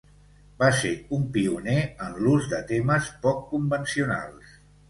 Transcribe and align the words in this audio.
Va 0.63 0.69
ser 0.77 0.93
un 1.17 1.27
pioner 1.35 1.77
en 2.07 2.17
l'ús 2.23 2.49
de 2.55 2.63
temes 2.73 3.13
poc 3.27 3.47
convencionals. 3.55 4.61